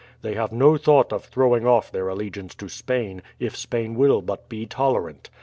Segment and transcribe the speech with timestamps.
[0.23, 4.49] They have no thought of throwing off their allegiance to Spain, if Spain will but
[4.49, 5.29] be tolerant.